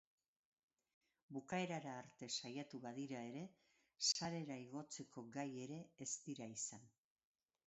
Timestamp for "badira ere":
2.87-3.45